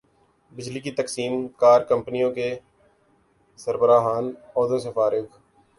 بجلی 0.51 0.79
کی 0.79 0.91
تقسیم 0.91 1.47
کار 1.57 1.81
کمپنیوں 1.81 2.31
کے 2.31 2.49
سربراہان 3.59 4.31
عہدوں 4.55 4.79
سے 4.79 4.91
فارغ 4.91 5.25